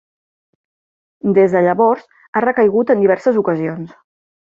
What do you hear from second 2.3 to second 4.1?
ha recaigut en diverses ocasions.